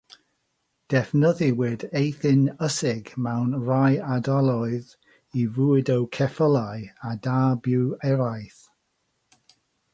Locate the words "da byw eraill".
7.29-8.61